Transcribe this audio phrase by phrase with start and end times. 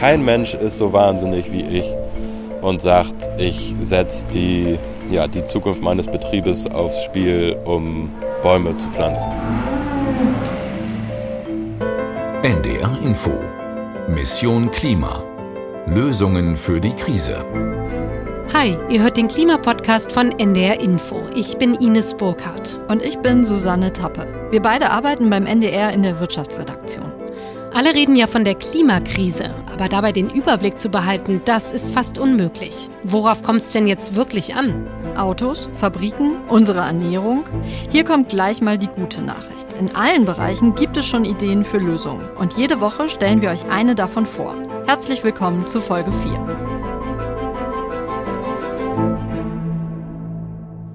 [0.00, 1.84] kein Mensch ist so wahnsinnig wie ich
[2.62, 4.78] und sagt, ich setze die,
[5.10, 8.10] ja, die Zukunft meines Betriebes aufs Spiel, um
[8.42, 9.30] Bäume zu pflanzen.
[12.42, 13.32] NDR Info
[14.08, 15.22] Mission Klima
[15.86, 17.44] Lösungen für die Krise.
[18.54, 21.20] Hi, ihr hört den Klimapodcast von NDR Info.
[21.34, 22.80] Ich bin Ines Burkhardt.
[22.88, 24.26] Und ich bin Susanne Tappe.
[24.50, 27.12] Wir beide arbeiten beim NDR in der Wirtschaftsredaktion.
[27.72, 32.18] Alle reden ja von der Klimakrise, aber dabei den Überblick zu behalten, das ist fast
[32.18, 32.90] unmöglich.
[33.02, 34.86] Worauf kommt es denn jetzt wirklich an?
[35.16, 37.44] Autos, Fabriken, unsere Ernährung?
[37.90, 39.72] Hier kommt gleich mal die gute Nachricht.
[39.72, 43.70] In allen Bereichen gibt es schon Ideen für Lösungen und jede Woche stellen wir euch
[43.70, 44.54] eine davon vor.
[44.84, 46.32] Herzlich willkommen zu Folge 4.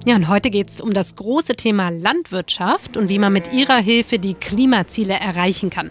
[0.06, 3.78] Ja, und heute geht es um das große Thema Landwirtschaft und wie man mit ihrer
[3.78, 5.90] Hilfe die Klimaziele erreichen kann.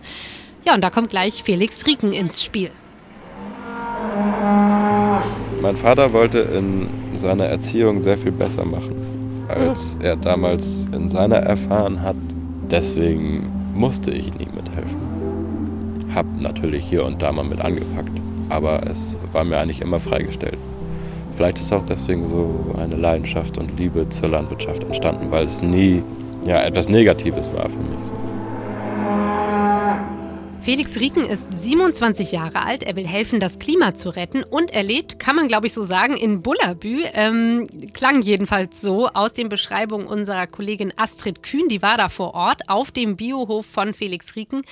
[0.64, 2.72] Ja, und da kommt gleich Felix Rieken ins Spiel.
[5.62, 8.96] Mein Vater wollte in seiner Erziehung sehr viel besser machen,
[9.48, 12.16] als er damals in seiner erfahren hat.
[12.70, 14.98] Deswegen musste ich nie mithelfen.
[16.14, 18.12] Hab natürlich hier und da mal mit angepackt,
[18.50, 20.58] aber es war mir eigentlich immer freigestellt.
[21.36, 26.02] Vielleicht ist auch deswegen so eine Leidenschaft und Liebe zur Landwirtschaft entstanden, weil es nie
[26.46, 28.25] ja, etwas Negatives war für mich.
[30.66, 32.82] Felix Rieken ist 27 Jahre alt.
[32.82, 35.86] Er will helfen, das Klima zu retten und er lebt, kann man glaube ich so
[35.86, 37.04] sagen, in Bullabü.
[37.14, 41.70] Ähm, klang jedenfalls so aus den Beschreibungen unserer Kollegin Astrid Kühn.
[41.70, 44.64] Die war da vor Ort auf dem Biohof von Felix Rieken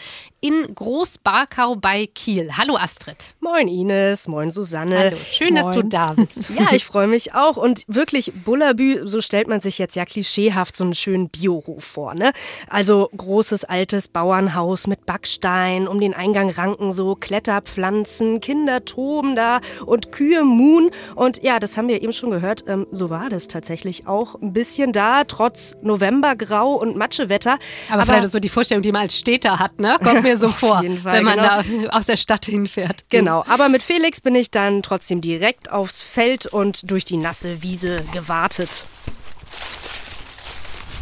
[0.43, 2.57] in Großbarkau bei Kiel.
[2.57, 3.33] Hallo Astrid.
[3.39, 4.99] Moin Ines, moin Susanne.
[4.99, 5.63] Hallo, schön, moin.
[5.63, 6.49] dass du da bist.
[6.59, 7.55] ja, ich freue mich auch.
[7.55, 12.13] Und wirklich, Bullabü, so stellt man sich jetzt ja klischeehaft so einen schönen Biohof vor.
[12.13, 12.33] Ne?
[12.67, 19.61] Also großes altes Bauernhaus mit Backstein um den Eingang ranken so Kletterpflanzen, Kinder toben da
[19.85, 20.91] und Kühe muhen.
[21.15, 24.51] Und ja, das haben wir eben schon gehört, ähm, so war das tatsächlich auch ein
[24.51, 27.59] bisschen da, trotz Novembergrau und Matschewetter.
[27.89, 29.97] Aber, Aber vielleicht so die Vorstellung, die man als Städter hat, ne?
[30.03, 31.87] Kommt mir so vor, Fall, wenn man genau.
[31.89, 33.05] da aus der Stadt hinfährt.
[33.09, 37.61] Genau, aber mit Felix bin ich dann trotzdem direkt aufs Feld und durch die nasse
[37.61, 38.85] Wiese gewartet.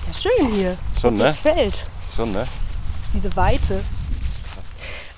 [0.08, 0.78] Ja, schön hier.
[1.00, 1.54] Schon, das ne?
[1.54, 1.86] Feld.
[2.16, 2.48] Schon, ne?
[3.14, 3.84] Diese Weite.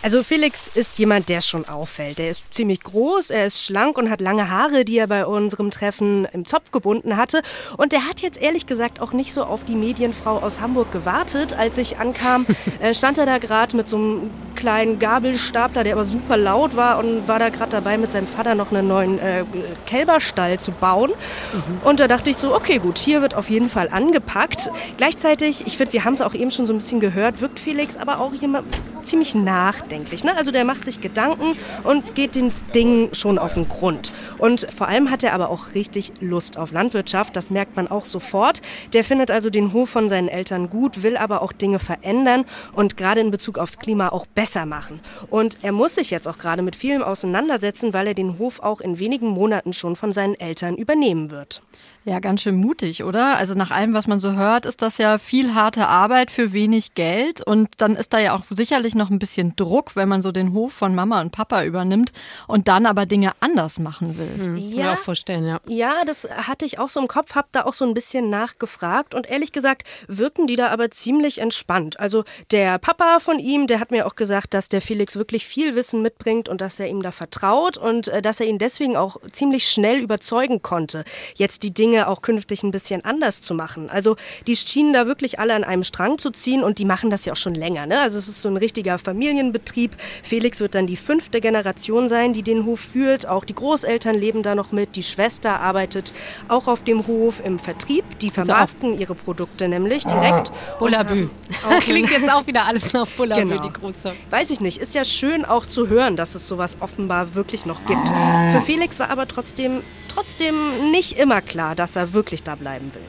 [0.03, 2.18] Also Felix ist jemand, der schon auffällt.
[2.18, 5.72] Der ist ziemlich groß, er ist schlank und hat lange Haare, die er bei unserem
[5.72, 7.41] Treffen im Zopf gebunden hatte.
[7.78, 11.58] Und der hat jetzt ehrlich gesagt auch nicht so auf die Medienfrau aus Hamburg gewartet.
[11.58, 12.46] Als ich ankam,
[12.81, 17.00] äh, stand er da gerade mit so einem kleinen Gabelstapler, der aber super laut war
[17.00, 19.46] und war da gerade dabei, mit seinem Vater noch einen neuen äh,
[19.86, 21.12] Kälberstall zu bauen.
[21.12, 21.88] Mhm.
[21.88, 24.69] Und da dachte ich so, okay, gut, hier wird auf jeden Fall angepackt.
[24.97, 27.96] Gleichzeitig, ich finde, wir haben es auch eben schon so ein bisschen gehört, wirkt Felix
[27.96, 28.68] aber auch jemand
[29.06, 29.93] ziemlich nachdenklich.
[30.24, 30.36] Ne?
[30.36, 34.12] Also der macht sich Gedanken und geht den Dingen schon auf den Grund.
[34.38, 37.36] Und vor allem hat er aber auch richtig Lust auf Landwirtschaft.
[37.36, 38.62] Das merkt man auch sofort.
[38.94, 42.98] Der findet also den Hof von seinen Eltern gut, will aber auch Dinge verändern und
[42.98, 45.00] gerade in Bezug aufs Klima auch besser machen.
[45.30, 48.81] Und er muss sich jetzt auch gerade mit vielem auseinandersetzen, weil er den Hof auch
[48.81, 51.62] in wenigen Monaten schon von seinen Eltern übernehmen wird.
[52.06, 53.38] Ja, ganz schön mutig, oder?
[53.38, 56.96] Also nach allem, was man so hört, ist das ja viel harte Arbeit für wenig
[56.96, 57.41] Geld.
[57.46, 60.52] Und dann ist da ja auch sicherlich noch ein bisschen Druck, wenn man so den
[60.52, 62.12] Hof von Mama und Papa übernimmt
[62.47, 64.30] und dann aber Dinge anders machen will.
[64.36, 65.62] Hm, ja, mir auch vorstellen, ja.
[65.66, 69.13] Ja, das hatte ich auch so im Kopf, hab da auch so ein bisschen nachgefragt.
[69.13, 72.02] Und ehrlich gesagt, wirken die da aber ziemlich entspannt.
[72.02, 75.74] Also der Papa von ihm, der hat mir auch gesagt, dass der Felix wirklich viel
[75.75, 79.18] Wissen mitbringt und dass er ihm da vertraut und äh, dass er ihn deswegen auch
[79.31, 81.06] ziemlich schnell überzeugen konnte,
[81.36, 83.90] jetzt die Dinge Dinge auch künftig ein bisschen anders zu machen.
[83.90, 84.16] Also
[84.48, 87.34] die schienen da wirklich alle an einem Strang zu ziehen und die machen das ja
[87.34, 87.86] auch schon länger.
[87.86, 88.00] Ne?
[88.00, 89.96] Also es ist so ein richtiger Familienbetrieb.
[90.24, 93.28] Felix wird dann die fünfte Generation sein, die den Hof führt.
[93.28, 94.96] Auch die Großeltern leben da noch mit.
[94.96, 96.14] Die Schwester arbeitet
[96.48, 98.06] auch auf dem Hof im Vertrieb.
[98.20, 100.52] Die vermarkten also ihre Produkte nämlich direkt.
[100.80, 101.30] Bullabü.
[101.81, 103.68] Klingt jetzt auch wieder alles nach Bullabü, genau.
[103.68, 104.14] die große.
[104.31, 104.80] Weiß ich nicht.
[104.80, 108.07] Ist ja schön auch zu hören, dass es sowas offenbar wirklich noch gibt.
[108.07, 109.81] Für Felix war aber trotzdem
[110.13, 110.56] trotzdem
[110.92, 113.04] nicht immer klar, dass er wirklich da bleiben will.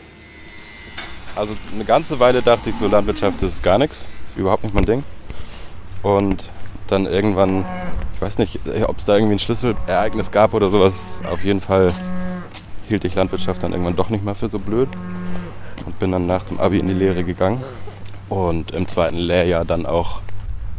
[1.37, 4.87] Also eine ganze Weile dachte ich so, Landwirtschaft ist gar nichts, ist überhaupt nicht mein
[4.87, 5.05] Ding.
[6.03, 6.49] Und
[6.89, 7.65] dann irgendwann,
[8.15, 11.93] ich weiß nicht, ob es da irgendwie ein Schlüsselereignis gab oder sowas, auf jeden Fall
[12.89, 14.89] hielt ich Landwirtschaft dann irgendwann doch nicht mehr für so blöd
[15.87, 17.65] und bin dann nach dem Abi in die Lehre gegangen.
[18.29, 20.21] Und im zweiten Lehrjahr dann auch,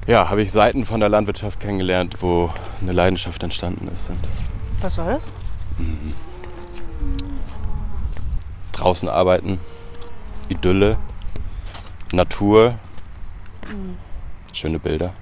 [0.08, 2.50] ja, habe ich Seiten von der Landwirtschaft kennengelernt, wo
[2.82, 4.12] eine Leidenschaft entstanden ist.
[4.82, 5.30] Was war das?
[5.78, 6.14] Mhm.
[8.72, 9.60] Draußen arbeiten,
[10.50, 10.98] Idylle,
[12.12, 12.76] Natur,
[13.72, 13.98] mhm.
[14.54, 15.14] schöne Bilder.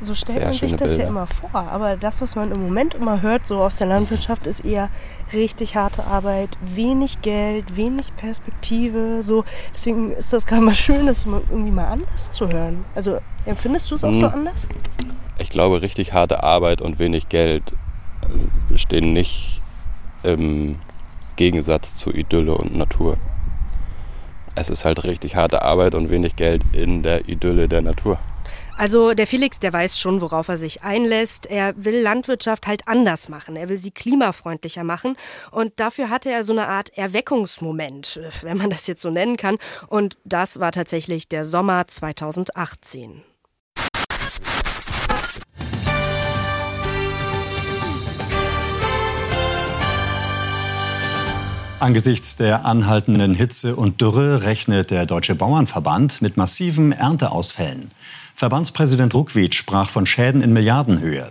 [0.00, 1.04] So stellt man sich das Bilder.
[1.04, 1.50] ja immer vor.
[1.54, 4.90] Aber das, was man im Moment immer hört, so aus der Landwirtschaft, ist eher
[5.32, 9.22] richtig harte Arbeit, wenig Geld, wenig Perspektive.
[9.22, 9.44] So.
[9.74, 12.84] Deswegen ist das gerade mal schön, das irgendwie mal anders zu hören.
[12.94, 14.20] Also empfindest du es auch hm.
[14.20, 14.68] so anders?
[15.38, 17.72] Ich glaube, richtig harte Arbeit und wenig Geld
[18.76, 19.62] stehen nicht
[20.22, 20.78] im
[21.36, 23.16] Gegensatz zu Idylle und Natur.
[24.54, 28.18] Es ist halt richtig harte Arbeit und wenig Geld in der Idylle der Natur.
[28.76, 31.46] Also der Felix, der weiß schon, worauf er sich einlässt.
[31.46, 33.56] Er will Landwirtschaft halt anders machen.
[33.56, 35.16] Er will sie klimafreundlicher machen.
[35.50, 39.58] Und dafür hatte er so eine Art Erweckungsmoment, wenn man das jetzt so nennen kann.
[39.88, 43.22] Und das war tatsächlich der Sommer 2018.
[51.80, 57.92] Angesichts der anhaltenden Hitze und Dürre rechnet der Deutsche Bauernverband mit massiven Ernteausfällen.
[58.34, 61.28] Verbandspräsident Ruckwitsch sprach von Schäden in Milliardenhöhe.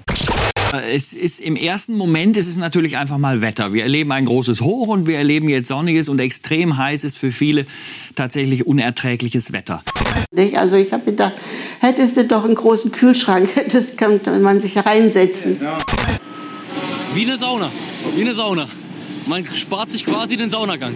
[0.90, 3.74] Es ist im ersten Moment ist es natürlich einfach mal Wetter.
[3.74, 7.32] Wir erleben ein großes Hoch und wir erleben jetzt sonniges und extrem heiß ist für
[7.32, 7.66] viele
[8.16, 9.84] tatsächlich unerträgliches Wetter.
[10.56, 11.34] Also ich habe gedacht,
[11.82, 15.60] hättest du doch einen großen Kühlschrank, hättest kann man sich reinsetzen.
[17.14, 17.70] Wie eine Sauna,
[18.16, 18.66] wie eine Sauna.
[19.28, 20.96] Man spart sich quasi den Saunagang.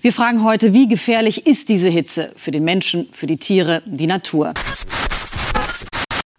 [0.00, 4.06] Wir fragen heute, wie gefährlich ist diese Hitze für den Menschen, für die Tiere, die
[4.06, 4.54] Natur?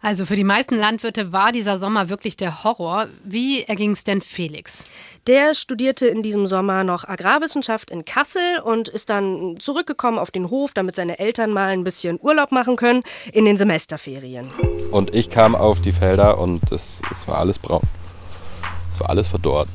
[0.00, 3.06] Also für die meisten Landwirte war dieser Sommer wirklich der Horror.
[3.22, 4.82] Wie erging es denn Felix?
[5.28, 10.50] Der studierte in diesem Sommer noch Agrarwissenschaft in Kassel und ist dann zurückgekommen auf den
[10.50, 14.50] Hof, damit seine Eltern mal ein bisschen Urlaub machen können in den Semesterferien.
[14.90, 17.82] Und ich kam auf die Felder und es, es war alles braun.
[18.92, 19.68] Es war alles verdorrt.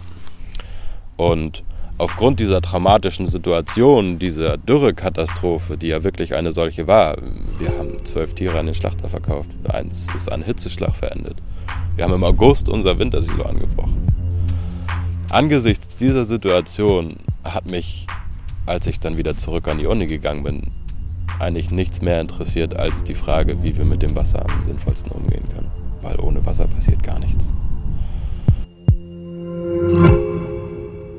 [1.21, 1.63] Und
[1.99, 7.15] aufgrund dieser dramatischen Situation, dieser Dürrekatastrophe, die ja wirklich eine solche war,
[7.59, 11.35] wir haben zwölf Tiere an den Schlachter verkauft, eins ist an Hitzeschlag verendet.
[11.95, 14.01] Wir haben im August unser Wintersilo angebrochen.
[15.29, 18.07] Angesichts dieser Situation hat mich,
[18.65, 20.63] als ich dann wieder zurück an die Uni gegangen bin,
[21.37, 25.47] eigentlich nichts mehr interessiert als die Frage, wie wir mit dem Wasser am sinnvollsten umgehen
[25.53, 25.69] können.
[26.01, 27.53] Weil ohne Wasser passiert gar nichts.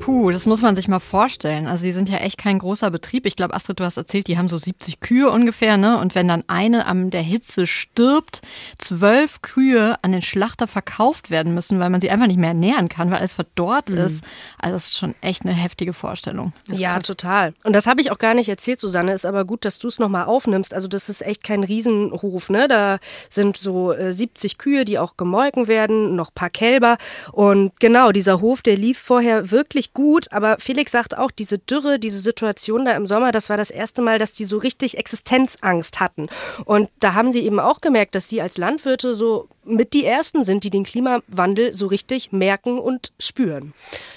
[0.02, 1.68] Puh, das muss man sich mal vorstellen.
[1.68, 3.24] Also die sind ja echt kein großer Betrieb.
[3.24, 5.96] Ich glaube, Astrid, du hast erzählt, die haben so 70 Kühe ungefähr, ne?
[6.00, 8.40] Und wenn dann eine an der Hitze stirbt,
[8.78, 12.88] zwölf Kühe an den Schlachter verkauft werden müssen, weil man sie einfach nicht mehr ernähren
[12.88, 13.98] kann, weil alles verdorrt mhm.
[13.98, 14.24] ist.
[14.58, 16.52] Also das ist schon echt eine heftige Vorstellung.
[16.66, 17.54] Ja, total.
[17.62, 19.12] Und das habe ich auch gar nicht erzählt, Susanne.
[19.12, 20.74] Ist aber gut, dass du es nochmal aufnimmst.
[20.74, 22.66] Also das ist echt kein Riesenhof, ne?
[22.66, 22.98] Da
[23.30, 26.96] sind so äh, 70 Kühe, die auch gemolken werden, noch paar Kälber.
[27.30, 31.98] Und genau, dieser Hof, der lief vorher wirklich gut, aber Felix sagt auch, diese Dürre,
[31.98, 36.00] diese Situation da im Sommer, das war das erste Mal, dass die so richtig Existenzangst
[36.00, 36.28] hatten.
[36.64, 40.44] Und da haben sie eben auch gemerkt, dass sie als Landwirte so mit die Ersten
[40.44, 43.74] sind, die den Klimawandel so richtig merken und spüren.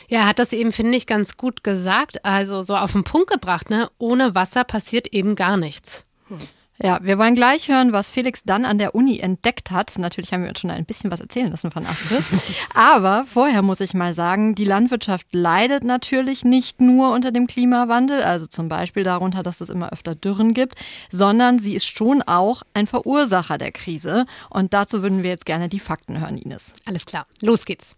[0.07, 2.25] Ja, er hat das eben, finde ich, ganz gut gesagt.
[2.25, 3.89] Also so auf den Punkt gebracht, ne?
[3.97, 6.05] Ohne Wasser passiert eben gar nichts.
[6.27, 6.37] Hm.
[6.77, 9.97] Ja, wir wollen gleich hören, was Felix dann an der Uni entdeckt hat.
[9.97, 12.23] Natürlich haben wir uns schon ein bisschen was erzählen lassen von Astrid.
[12.73, 18.23] Aber vorher muss ich mal sagen, die Landwirtschaft leidet natürlich nicht nur unter dem Klimawandel,
[18.23, 20.75] also zum Beispiel darunter, dass es immer öfter Dürren gibt,
[21.09, 24.25] sondern sie ist schon auch ein Verursacher der Krise.
[24.49, 26.73] Und dazu würden wir jetzt gerne die Fakten hören, Ines.
[26.85, 27.95] Alles klar, los geht's.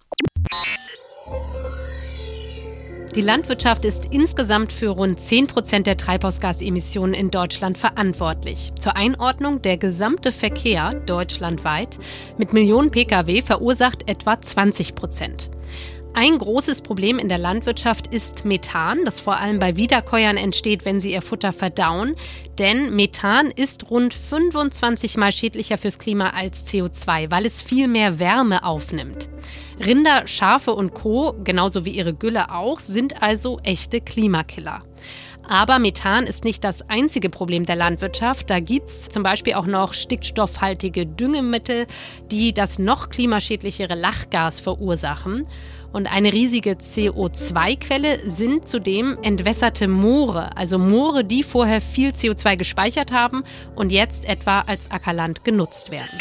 [3.18, 8.74] Die Landwirtschaft ist insgesamt für rund 10 Prozent der Treibhausgasemissionen in Deutschland verantwortlich.
[8.80, 11.98] Zur Einordnung, der gesamte Verkehr deutschlandweit
[12.38, 15.50] mit Millionen Pkw verursacht etwa 20 Prozent.
[16.20, 21.00] Ein großes Problem in der Landwirtschaft ist Methan, das vor allem bei Wiederkäuern entsteht, wenn
[21.00, 22.16] sie ihr Futter verdauen.
[22.58, 28.18] Denn Methan ist rund 25 mal schädlicher fürs Klima als CO2, weil es viel mehr
[28.18, 29.30] Wärme aufnimmt.
[29.80, 34.82] Rinder, Schafe und Co., genauso wie ihre Gülle auch, sind also echte Klimakiller.
[35.48, 38.50] Aber Methan ist nicht das einzige Problem der Landwirtschaft.
[38.50, 41.88] Da gibt es zum Beispiel auch noch stickstoffhaltige Düngemittel,
[42.32, 45.48] die das noch klimaschädlichere Lachgas verursachen.
[45.98, 53.12] Und eine riesige CO2-Quelle sind zudem entwässerte Moore, also Moore, die vorher viel CO2 gespeichert
[53.12, 56.20] haben und jetzt etwa als Ackerland genutzt werden.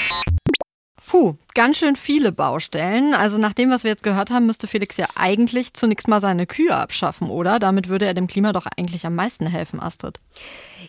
[1.09, 3.15] Puh, ganz schön viele Baustellen.
[3.15, 6.47] Also nach dem, was wir jetzt gehört haben, müsste Felix ja eigentlich zunächst mal seine
[6.49, 7.61] Kühe abschaffen, oder?
[7.61, 10.19] Damit würde er dem Klima doch eigentlich am meisten helfen, Astrid.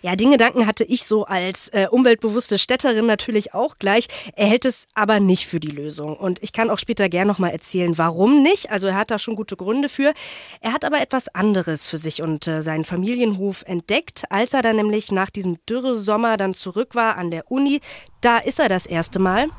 [0.01, 4.07] Ja, den Gedanken hatte ich so als äh, umweltbewusste Städterin natürlich auch gleich.
[4.35, 6.15] Er hält es aber nicht für die Lösung.
[6.15, 8.71] Und ich kann auch später gerne nochmal erzählen, warum nicht.
[8.71, 10.13] Also er hat da schon gute Gründe für.
[10.61, 14.77] Er hat aber etwas anderes für sich und äh, seinen Familienhof entdeckt, als er dann
[14.77, 17.81] nämlich nach diesem Dürresommer dann zurück war an der Uni.
[18.21, 19.49] Da ist er das erste Mal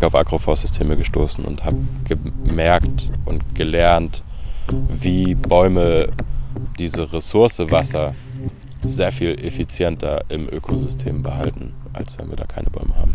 [0.00, 4.22] auf Agroforstsysteme gestoßen und habe gemerkt und gelernt,
[4.88, 6.08] wie Bäume
[6.78, 8.14] diese Ressource Wasser
[8.84, 13.14] sehr viel effizienter im Ökosystem behalten, als wenn wir da keine Bäume haben.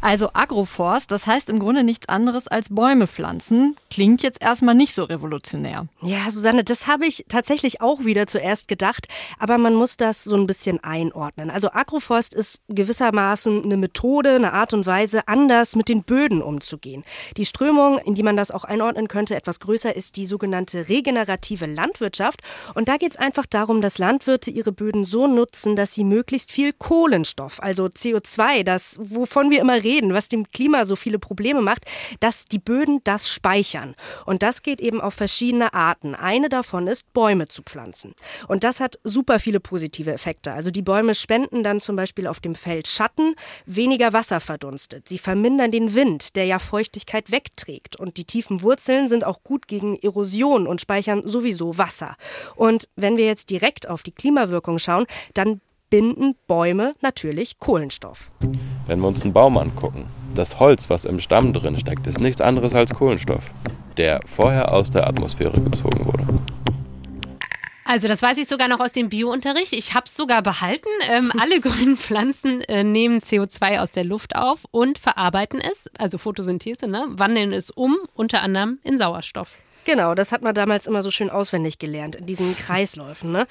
[0.00, 3.76] Also Agroforst, das heißt im Grunde nichts anderes als Bäume pflanzen.
[3.90, 5.88] Klingt jetzt erstmal nicht so revolutionär.
[6.02, 9.08] Ja, Susanne, das habe ich tatsächlich auch wieder zuerst gedacht,
[9.40, 11.50] aber man muss das so ein bisschen einordnen.
[11.50, 17.02] Also Agroforst ist gewissermaßen eine Methode, eine Art und Weise, anders mit den Böden umzugehen.
[17.36, 21.66] Die Strömung, in die man das auch einordnen könnte, etwas größer, ist die sogenannte regenerative
[21.66, 22.40] Landwirtschaft.
[22.74, 26.52] Und da geht es einfach darum, dass Landwirte ihre Böden so nutzen, dass sie möglichst
[26.52, 31.18] viel Kohlenstoff, also CO2, das, wovon wir immer reden, reden, was dem Klima so viele
[31.18, 31.84] Probleme macht,
[32.20, 33.94] dass die Böden das speichern.
[34.26, 36.14] Und das geht eben auf verschiedene Arten.
[36.14, 38.14] Eine davon ist, Bäume zu pflanzen.
[38.48, 40.52] Und das hat super viele positive Effekte.
[40.52, 45.08] Also die Bäume spenden dann zum Beispiel auf dem Feld Schatten, weniger Wasser verdunstet.
[45.08, 47.96] Sie vermindern den Wind, der ja Feuchtigkeit wegträgt.
[47.96, 52.16] Und die tiefen Wurzeln sind auch gut gegen Erosion und speichern sowieso Wasser.
[52.56, 58.30] Und wenn wir jetzt direkt auf die Klimawirkung schauen, dann binden Bäume natürlich Kohlenstoff.
[58.86, 62.40] Wenn wir uns einen Baum angucken, das Holz, was im Stamm drin steckt, ist nichts
[62.40, 63.50] anderes als Kohlenstoff,
[63.96, 66.26] der vorher aus der Atmosphäre gezogen wurde.
[67.84, 69.72] Also das weiß ich sogar noch aus dem Biounterricht.
[69.72, 70.90] Ich habe es sogar behalten.
[71.10, 76.18] Ähm, alle grünen Pflanzen äh, nehmen CO2 aus der Luft auf und verarbeiten es, also
[76.18, 77.06] Photosynthese, ne?
[77.08, 79.56] wandeln es um, unter anderem in Sauerstoff.
[79.86, 83.32] Genau, das hat man damals immer so schön auswendig gelernt, in diesen Kreisläufen.
[83.32, 83.46] Ne?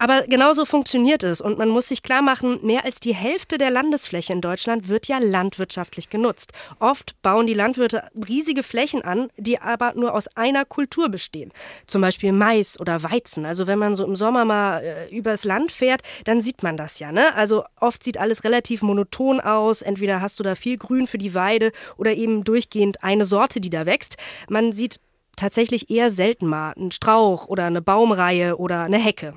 [0.00, 3.70] Aber genauso funktioniert es und man muss sich klar machen, mehr als die Hälfte der
[3.70, 6.54] Landesfläche in Deutschland wird ja landwirtschaftlich genutzt.
[6.78, 11.52] Oft bauen die Landwirte riesige Flächen an, die aber nur aus einer Kultur bestehen.
[11.86, 13.44] Zum Beispiel Mais oder Weizen.
[13.44, 16.98] Also wenn man so im Sommer mal äh, übers Land fährt, dann sieht man das
[16.98, 17.12] ja.
[17.12, 17.34] Ne?
[17.34, 19.82] Also oft sieht alles relativ monoton aus.
[19.82, 23.68] Entweder hast du da viel Grün für die Weide oder eben durchgehend eine Sorte, die
[23.68, 24.16] da wächst.
[24.48, 24.98] Man sieht
[25.36, 29.34] tatsächlich eher selten mal einen Strauch oder eine Baumreihe oder eine Hecke.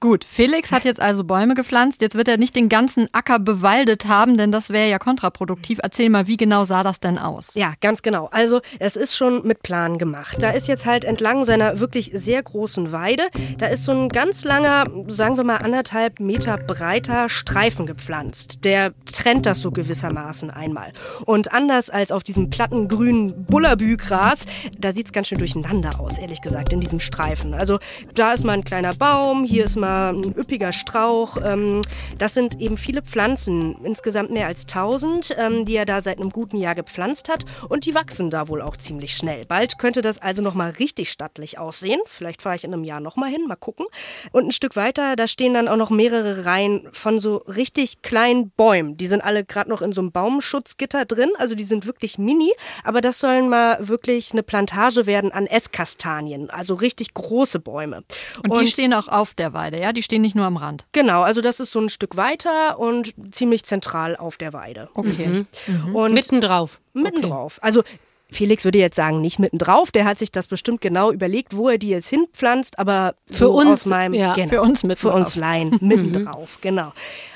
[0.00, 2.02] Gut, Felix hat jetzt also Bäume gepflanzt.
[2.02, 5.80] Jetzt wird er nicht den ganzen Acker bewaldet haben, denn das wäre ja kontraproduktiv.
[5.82, 7.54] Erzähl mal, wie genau sah das denn aus?
[7.56, 8.28] Ja, ganz genau.
[8.30, 10.36] Also, es ist schon mit Plan gemacht.
[10.38, 13.24] Da ist jetzt halt entlang seiner wirklich sehr großen Weide,
[13.58, 18.64] da ist so ein ganz langer, sagen wir mal anderthalb Meter breiter Streifen gepflanzt.
[18.64, 20.92] Der trennt das so gewissermaßen einmal.
[21.24, 24.44] Und anders als auf diesem platten grünen Bullabü-Gras,
[24.78, 27.52] da sieht es ganz schön durcheinander aus, ehrlich gesagt, in diesem Streifen.
[27.52, 27.80] Also,
[28.14, 31.36] da ist mal ein kleiner Baum, hier ist mal ein üppiger Strauch.
[31.44, 31.82] Ähm,
[32.18, 36.30] das sind eben viele Pflanzen, insgesamt mehr als 1000, ähm, die er da seit einem
[36.30, 37.44] guten Jahr gepflanzt hat.
[37.68, 39.44] Und die wachsen da wohl auch ziemlich schnell.
[39.46, 42.00] Bald könnte das also nochmal richtig stattlich aussehen.
[42.06, 43.86] Vielleicht fahre ich in einem Jahr nochmal hin, mal gucken.
[44.32, 48.50] Und ein Stück weiter, da stehen dann auch noch mehrere Reihen von so richtig kleinen
[48.50, 48.96] Bäumen.
[48.96, 51.30] Die sind alle gerade noch in so einem Baumschutzgitter drin.
[51.38, 52.52] Also die sind wirklich mini.
[52.84, 56.50] Aber das sollen mal wirklich eine Plantage werden an Esskastanien.
[56.50, 58.04] Also richtig große Bäume.
[58.42, 59.92] Und, und die stehen auch auf der Weide ja?
[59.92, 60.86] Die stehen nicht nur am Rand.
[60.92, 64.88] Genau, also das ist so ein Stück weiter und ziemlich zentral auf der Weide.
[64.94, 65.44] Okay.
[65.66, 65.94] Mhm.
[65.94, 66.80] Und mittendrauf.
[66.92, 67.58] Mittendrauf.
[67.58, 67.66] Okay.
[67.66, 67.82] Also
[68.30, 69.90] Felix würde jetzt sagen, nicht mittendrauf.
[69.90, 73.58] Der hat sich das bestimmt genau überlegt, wo er die jetzt hinpflanzt, aber für so
[73.58, 76.92] uns, aus meinem, ja, genau, für uns mit für uns Laien mittendrauf, genau.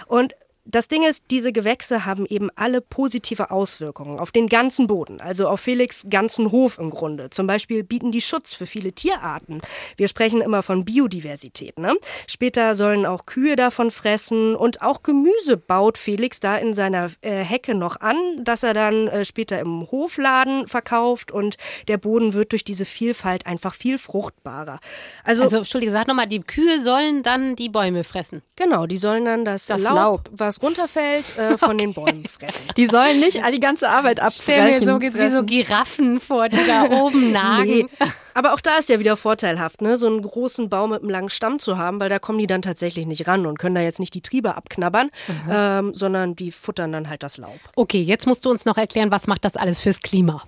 [0.07, 5.21] Und das Ding ist, diese Gewächse haben eben alle positive Auswirkungen auf den ganzen Boden,
[5.21, 7.31] also auf Felix ganzen Hof im Grunde.
[7.31, 9.61] Zum Beispiel bieten die Schutz für viele Tierarten.
[9.97, 11.79] Wir sprechen immer von Biodiversität.
[11.79, 11.95] Ne?
[12.29, 17.43] Später sollen auch Kühe davon fressen und auch Gemüse baut Felix da in seiner äh,
[17.43, 21.57] Hecke noch an, dass er dann äh, später im Hofladen verkauft und
[21.89, 24.79] der Boden wird durch diese Vielfalt einfach viel fruchtbarer.
[25.25, 28.43] Also, also Entschuldige, sag nochmal, die Kühe sollen dann die Bäume fressen?
[28.57, 31.77] Genau, die sollen dann das, das Laub, Laub, was was runterfällt, äh, von okay.
[31.79, 32.69] den Bäumen fressen.
[32.77, 34.77] Die sollen nicht all die ganze Arbeit abfressen.
[34.77, 37.71] Stell mir so wie so Giraffen vor, die da oben nagen.
[37.71, 38.07] Nee.
[38.35, 39.97] Aber auch da ist ja wieder vorteilhaft, ne?
[39.97, 42.63] so einen großen Baum mit einem langen Stamm zu haben, weil da kommen die dann
[42.63, 45.51] tatsächlich nicht ran und können da jetzt nicht die Triebe abknabbern, mhm.
[45.51, 47.59] ähm, sondern die futtern dann halt das Laub.
[47.77, 50.43] Okay, jetzt musst du uns noch erklären, was macht das alles fürs Klima?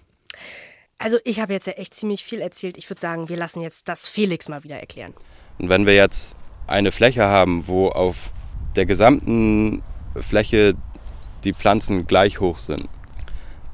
[0.99, 2.79] Also ich habe jetzt ja echt ziemlich viel erzählt.
[2.79, 5.13] Ich würde sagen, wir lassen jetzt das Felix mal wieder erklären.
[5.59, 8.31] Und wenn wir jetzt eine Fläche haben, wo auf
[8.75, 9.83] der gesamten
[10.21, 10.75] Fläche
[11.44, 12.88] die Pflanzen gleich hoch sind,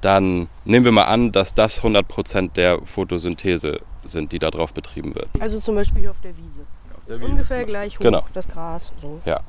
[0.00, 5.28] dann nehmen wir mal an, dass das 100% der Photosynthese sind, die darauf betrieben wird.
[5.38, 6.62] Also zum Beispiel hier auf der Wiese.
[6.97, 8.25] Auf der ist Wiese ungefähr gleich hoch, genau.
[8.32, 8.92] das Gras.
[9.00, 9.20] So.
[9.25, 9.40] Ja.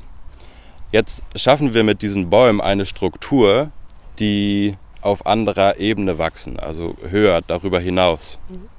[0.92, 3.72] Jetzt schaffen wir mit diesen Bäumen eine Struktur,
[4.20, 8.40] die auf anderer Ebene wachsen, also höher darüber hinaus.
[8.50, 8.70] Mhm.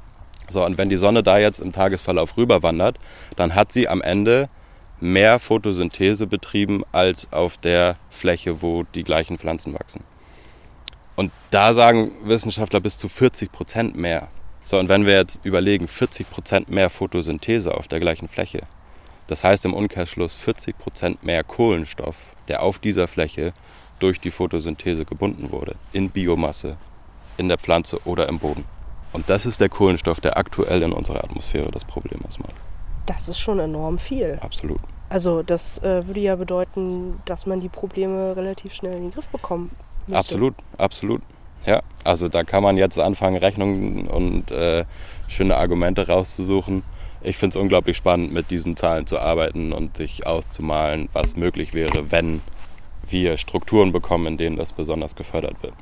[0.49, 2.99] So, und wenn die Sonne da jetzt im Tagesverlauf rüberwandert,
[3.37, 4.50] dann hat sie am Ende
[5.03, 10.05] mehr Photosynthese betrieben als auf der Fläche, wo die gleichen Pflanzen wachsen.
[11.17, 14.29] Und da sagen Wissenschaftler bis zu 40 Prozent mehr.
[14.65, 18.63] So, und wenn wir jetzt überlegen, 40 Prozent mehr Photosynthese auf der gleichen Fläche,
[19.27, 22.17] das heißt im Umkehrschluss 40 Prozent mehr Kohlenstoff,
[22.49, 23.53] der auf dieser Fläche
[23.99, 26.77] durch die Photosynthese gebunden wurde, in Biomasse,
[27.37, 28.65] in der Pflanze oder im Boden.
[29.13, 32.39] Und das ist der Kohlenstoff, der aktuell in unserer Atmosphäre das Problem ist.
[33.07, 34.39] Das ist schon enorm viel.
[34.41, 34.81] Absolut.
[35.12, 39.28] Also das äh, würde ja bedeuten, dass man die Probleme relativ schnell in den Griff
[39.28, 39.71] bekommen
[40.07, 40.16] müsste.
[40.16, 41.21] Absolut, absolut.
[41.66, 44.87] Ja, also da kann man jetzt anfangen, Rechnungen und äh,
[45.28, 46.83] schöne Argumente rauszusuchen.
[47.21, 51.75] Ich finde es unglaublich spannend, mit diesen Zahlen zu arbeiten und sich auszumalen, was möglich
[51.75, 52.40] wäre, wenn
[53.07, 55.75] wir Strukturen bekommen, in denen das besonders gefördert wird.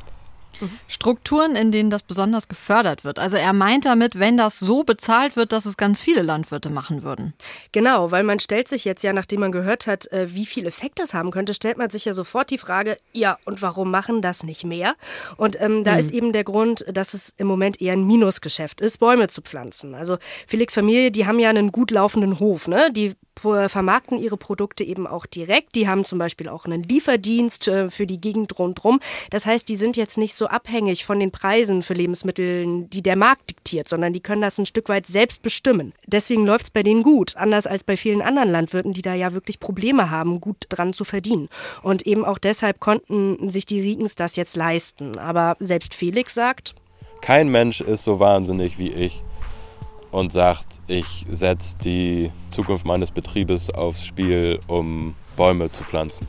[0.89, 3.19] Strukturen, in denen das besonders gefördert wird.
[3.19, 7.03] Also er meint damit, wenn das so bezahlt wird, dass es ganz viele Landwirte machen
[7.03, 7.35] würden.
[7.73, 10.99] Genau, weil man stellt sich jetzt ja, nachdem man gehört hat, äh, wie viel Effekt
[10.99, 14.43] das haben könnte, stellt man sich ja sofort die Frage, ja, und warum machen das
[14.43, 14.95] nicht mehr?
[15.37, 15.99] Und ähm, da mhm.
[15.99, 19.95] ist eben der Grund, dass es im Moment eher ein Minusgeschäft ist, Bäume zu pflanzen.
[19.95, 22.91] Also Felix Familie, die haben ja einen gut laufenden Hof, ne?
[22.93, 25.75] Die vermarkten ihre Produkte eben auch direkt.
[25.75, 29.01] Die haben zum Beispiel auch einen Lieferdienst äh, für die Gegend rundherum.
[29.31, 33.17] Das heißt, die sind jetzt nicht so abhängig von den Preisen für Lebensmittel, die der
[33.17, 35.93] Markt diktiert, sondern die können das ein Stück weit selbst bestimmen.
[36.07, 39.33] Deswegen läuft es bei denen gut, anders als bei vielen anderen Landwirten, die da ja
[39.33, 41.49] wirklich Probleme haben, gut dran zu verdienen.
[41.83, 45.19] Und eben auch deshalb konnten sich die Riegens das jetzt leisten.
[45.19, 46.75] Aber selbst Felix sagt,
[47.21, 49.23] kein Mensch ist so wahnsinnig wie ich
[50.11, 56.27] und sagt, ich setze die Zukunft meines Betriebes aufs Spiel, um Bäume zu pflanzen.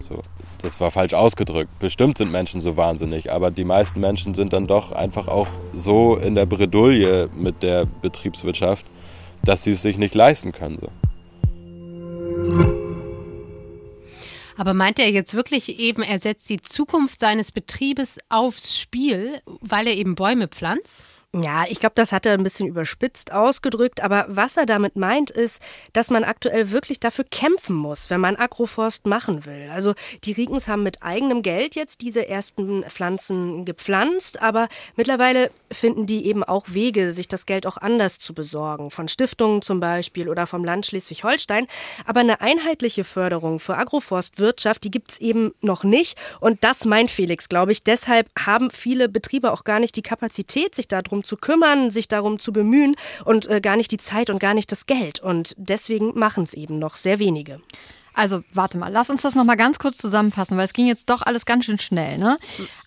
[0.00, 0.20] So,
[0.60, 1.70] das war falsch ausgedrückt.
[1.78, 6.16] Bestimmt sind Menschen so wahnsinnig, aber die meisten Menschen sind dann doch einfach auch so
[6.16, 8.86] in der Bredouille mit der Betriebswirtschaft,
[9.44, 10.78] dass sie es sich nicht leisten können.
[10.80, 10.88] So.
[14.56, 19.86] Aber meint er jetzt wirklich eben, er setzt die Zukunft seines Betriebes aufs Spiel, weil
[19.86, 21.21] er eben Bäume pflanzt?
[21.34, 25.30] Ja, ich glaube, das hat er ein bisschen überspitzt ausgedrückt, aber was er damit meint,
[25.30, 25.62] ist,
[25.94, 29.70] dass man aktuell wirklich dafür kämpfen muss, wenn man Agroforst machen will.
[29.72, 36.04] Also die Riegens haben mit eigenem Geld jetzt diese ersten Pflanzen gepflanzt, aber mittlerweile finden
[36.06, 40.28] die eben auch Wege, sich das Geld auch anders zu besorgen, von Stiftungen zum Beispiel
[40.28, 41.66] oder vom Land Schleswig-Holstein.
[42.04, 46.18] Aber eine einheitliche Förderung für Agroforstwirtschaft, die gibt's eben noch nicht.
[46.40, 47.82] Und das meint Felix, glaube ich.
[47.82, 52.38] Deshalb haben viele Betriebe auch gar nicht die Kapazität, sich darum zu kümmern, sich darum
[52.38, 55.20] zu bemühen und äh, gar nicht die Zeit und gar nicht das Geld.
[55.20, 57.60] Und deswegen machen es eben noch sehr wenige.
[58.14, 61.22] Also, warte mal, lass uns das nochmal ganz kurz zusammenfassen, weil es ging jetzt doch
[61.22, 62.36] alles ganz schön schnell, ne?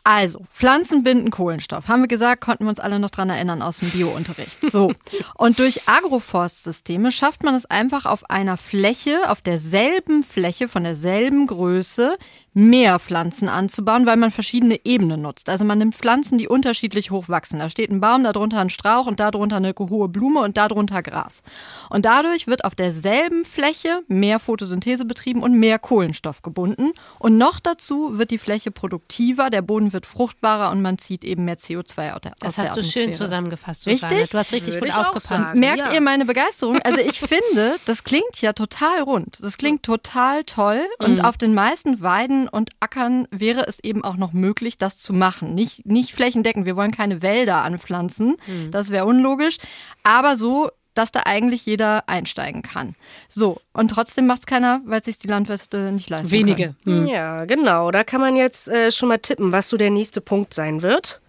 [0.03, 1.87] Also, Pflanzen binden Kohlenstoff.
[1.87, 4.59] Haben wir gesagt, konnten wir uns alle noch dran erinnern aus dem Biounterricht.
[4.71, 4.93] So.
[5.35, 11.47] Und durch Agroforstsysteme schafft man es einfach auf einer Fläche, auf derselben Fläche, von derselben
[11.47, 12.17] Größe,
[12.55, 15.49] mehr Pflanzen anzubauen, weil man verschiedene Ebenen nutzt.
[15.49, 17.59] Also man nimmt Pflanzen, die unterschiedlich hoch wachsen.
[17.59, 21.43] Da steht ein Baum, darunter ein Strauch und darunter eine hohe Blume und darunter Gras.
[21.89, 26.93] Und dadurch wird auf derselben Fläche mehr Photosynthese betrieben und mehr Kohlenstoff gebunden.
[27.19, 31.43] Und noch dazu wird die Fläche produktiver, der Boden wird fruchtbarer und man zieht eben
[31.43, 33.81] mehr CO2 aus der, das aus der hast du schön zusammengefasst.
[33.81, 34.11] Susanne.
[34.13, 34.29] Richtig?
[34.29, 35.55] Du hast richtig Würde gut aufgepasst.
[35.55, 35.91] Merkt ja.
[35.91, 36.79] ihr meine Begeisterung?
[36.85, 39.39] Also ich finde, das klingt ja total rund.
[39.41, 40.79] Das klingt total toll.
[40.99, 41.25] Und Mhm.
[41.25, 45.55] auf den meisten Weiden und Ackern wäre es eben auch noch möglich, das zu machen.
[45.55, 46.65] Nicht, nicht flächendeckend.
[46.65, 48.37] Wir wollen keine Wälder anpflanzen.
[48.47, 48.71] Mhm.
[48.71, 49.57] Das wäre unlogisch.
[50.03, 52.95] Aber so, dass da eigentlich jeder einsteigen kann.
[53.27, 53.61] So.
[53.73, 56.47] Und trotzdem macht es keiner, weil sich die Landwirte nicht leisten können.
[56.47, 56.75] Wenige.
[56.85, 57.07] Hm.
[57.07, 57.91] Ja, genau.
[57.91, 61.21] Da kann man jetzt äh, schon mal tippen, was so der nächste Punkt sein wird.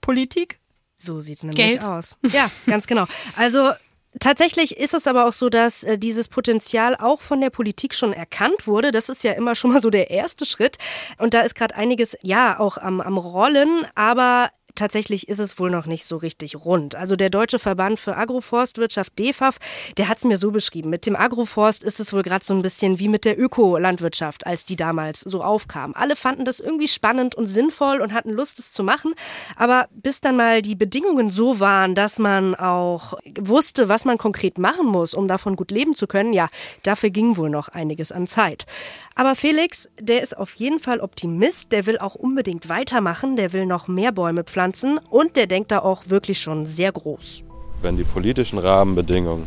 [0.00, 0.60] Politik?
[0.96, 1.82] So sieht's nämlich Geld.
[1.82, 2.16] aus.
[2.30, 3.06] Ja, ganz genau.
[3.36, 3.72] Also
[4.20, 8.12] Tatsächlich ist es aber auch so, dass äh, dieses Potenzial auch von der Politik schon
[8.12, 8.92] erkannt wurde.
[8.92, 10.76] Das ist ja immer schon mal so der erste Schritt.
[11.18, 15.70] Und da ist gerade einiges, ja, auch am, am Rollen, aber tatsächlich ist es wohl
[15.70, 16.94] noch nicht so richtig rund.
[16.94, 19.58] Also der Deutsche Verband für Agroforstwirtschaft DEFAF,
[19.96, 20.90] der hat es mir so beschrieben.
[20.90, 24.64] Mit dem Agroforst ist es wohl gerade so ein bisschen wie mit der Ökolandwirtschaft, als
[24.64, 25.94] die damals so aufkam.
[25.94, 29.14] Alle fanden das irgendwie spannend und sinnvoll und hatten Lust, es zu machen.
[29.56, 34.58] Aber bis dann mal die Bedingungen so waren, dass man auch wusste, was man konkret
[34.58, 36.48] machen muss, um davon gut leben zu können, ja,
[36.82, 38.66] dafür ging wohl noch einiges an Zeit.
[39.14, 43.66] Aber Felix, der ist auf jeden Fall Optimist, der will auch unbedingt weitermachen, der will
[43.66, 47.44] noch mehr Bäume pflanzen und der denkt da auch wirklich schon sehr groß.
[47.82, 49.46] Wenn die politischen Rahmenbedingungen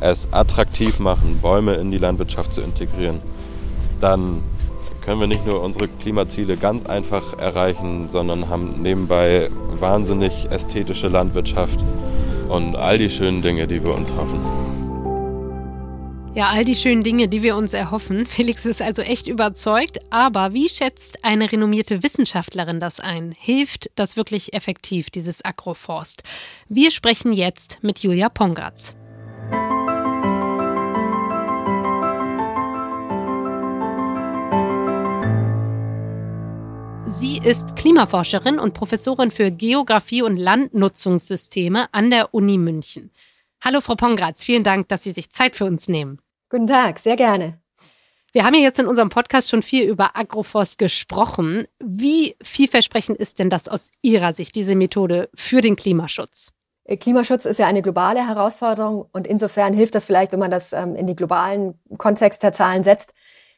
[0.00, 3.20] es attraktiv machen, Bäume in die Landwirtschaft zu integrieren,
[4.00, 4.42] dann
[5.04, 11.78] können wir nicht nur unsere Klimaziele ganz einfach erreichen, sondern haben nebenbei wahnsinnig ästhetische Landwirtschaft
[12.48, 14.40] und all die schönen Dinge, die wir uns hoffen.
[16.36, 18.26] Ja, all die schönen Dinge, die wir uns erhoffen.
[18.26, 20.00] Felix ist also echt überzeugt.
[20.10, 23.32] Aber wie schätzt eine renommierte Wissenschaftlerin das ein?
[23.32, 26.24] Hilft das wirklich effektiv, dieses Agroforst?
[26.68, 28.94] Wir sprechen jetzt mit Julia Pongratz.
[37.08, 43.10] Sie ist Klimaforscherin und Professorin für Geographie und Landnutzungssysteme an der Uni München.
[43.62, 46.20] Hallo, Frau Pongratz, vielen Dank, dass Sie sich Zeit für uns nehmen.
[46.48, 47.58] Guten Tag, sehr gerne.
[48.32, 51.66] Wir haben ja jetzt in unserem Podcast schon viel über Agroforst gesprochen.
[51.82, 56.52] Wie vielversprechend ist denn das aus Ihrer Sicht, diese Methode für den Klimaschutz?
[56.84, 60.72] Äh, Klimaschutz ist ja eine globale Herausforderung und insofern hilft das vielleicht, wenn man das
[60.72, 63.14] ähm, in den globalen Kontext der Zahlen setzt.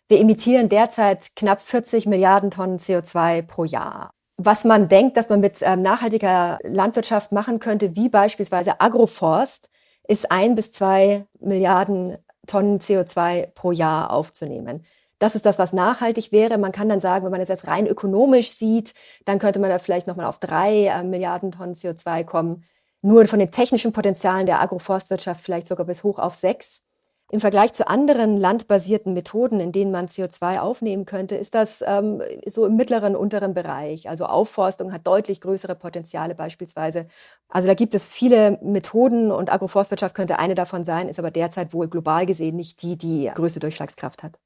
[0.08, 4.14] Wir emittieren derzeit knapp 40 Milliarden Tonnen CO2 pro Jahr.
[4.38, 9.68] Was man denkt, dass man mit ähm, nachhaltiger Landwirtschaft machen könnte, wie beispielsweise Agroforst,
[10.06, 12.16] ist ein bis zwei Milliarden
[12.48, 14.84] Tonnen CO2 pro Jahr aufzunehmen.
[15.18, 16.58] Das ist das, was nachhaltig wäre.
[16.58, 19.78] Man kann dann sagen, wenn man es jetzt rein ökonomisch sieht, dann könnte man da
[19.78, 22.64] vielleicht nochmal auf drei äh, Milliarden Tonnen CO2 kommen.
[23.02, 26.82] Nur von den technischen Potenzialen der Agroforstwirtschaft vielleicht sogar bis hoch auf sechs.
[27.30, 32.22] Im Vergleich zu anderen landbasierten Methoden, in denen man CO2 aufnehmen könnte, ist das ähm,
[32.46, 34.08] so im mittleren, unteren Bereich.
[34.08, 37.06] Also Aufforstung hat deutlich größere Potenziale beispielsweise.
[37.50, 41.74] Also da gibt es viele Methoden und Agroforstwirtschaft könnte eine davon sein, ist aber derzeit
[41.74, 44.38] wohl global gesehen nicht die, die größte Durchschlagskraft hat.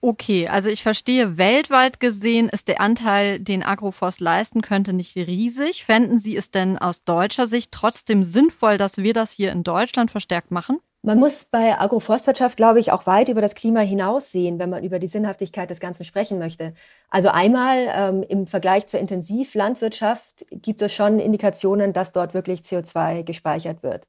[0.00, 5.84] Okay, also ich verstehe, weltweit gesehen ist der Anteil, den Agroforst leisten könnte, nicht riesig.
[5.84, 10.10] Fänden Sie es denn aus deutscher Sicht trotzdem sinnvoll, dass wir das hier in Deutschland
[10.10, 10.80] verstärkt machen?
[11.06, 14.98] Man muss bei Agroforstwirtschaft, glaube ich, auch weit über das Klima hinaussehen, wenn man über
[14.98, 16.74] die Sinnhaftigkeit des Ganzen sprechen möchte.
[17.10, 23.22] Also einmal ähm, im Vergleich zur Intensivlandwirtschaft gibt es schon Indikationen, dass dort wirklich CO2
[23.22, 24.08] gespeichert wird.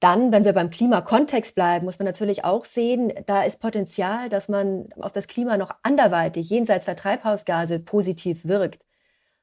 [0.00, 4.48] Dann, wenn wir beim Klimakontext bleiben, muss man natürlich auch sehen, da ist Potenzial, dass
[4.48, 8.84] man auf das Klima noch anderweitig, jenseits der Treibhausgase, positiv wirkt.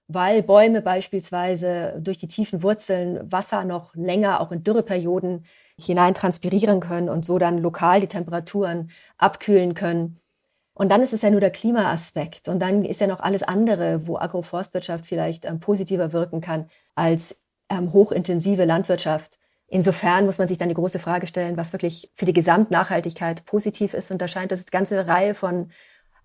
[0.09, 5.45] Weil Bäume beispielsweise durch die tiefen Wurzeln Wasser noch länger, auch in Dürreperioden,
[5.79, 10.19] hineintranspirieren können und so dann lokal die Temperaturen abkühlen können.
[10.75, 12.47] Und dann ist es ja nur der Klimaaspekt.
[12.47, 17.35] Und dann ist ja noch alles andere, wo Agroforstwirtschaft vielleicht ähm, positiver wirken kann als
[17.69, 19.37] ähm, hochintensive Landwirtschaft.
[19.67, 23.93] Insofern muss man sich dann die große Frage stellen, was wirklich für die Gesamtnachhaltigkeit positiv
[23.93, 24.11] ist.
[24.11, 25.71] Und da scheint es eine ganze Reihe von